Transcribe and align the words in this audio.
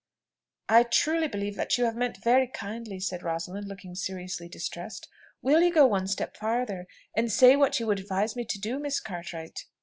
"I 0.67 0.81
truly 0.81 1.27
believe 1.27 1.53
that 1.57 1.77
you 1.77 1.85
have 1.85 1.95
meant 1.95 2.17
very 2.23 2.47
kindly," 2.47 2.99
said 2.99 3.21
Rosalind, 3.21 3.67
looking 3.67 3.93
seriously 3.93 4.49
distressed. 4.49 5.07
"Will 5.43 5.61
you 5.61 5.71
go 5.71 5.85
one 5.85 6.07
step 6.07 6.35
farther, 6.35 6.87
and 7.15 7.31
say 7.31 7.55
what 7.55 7.79
you 7.79 7.85
would 7.85 7.99
advise 7.99 8.35
me 8.35 8.43
to 8.45 8.59
do, 8.59 8.79
Miss 8.79 8.99
Cartwright?" 8.99 9.65